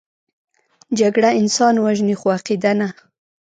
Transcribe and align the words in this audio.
جګړه 0.99 1.29
انسان 1.41 1.75
وژني، 1.85 2.15
خو 2.19 2.27
عقیده 2.37 2.71
نه 2.79 2.89